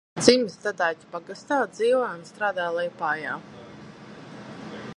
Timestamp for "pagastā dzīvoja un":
1.15-2.25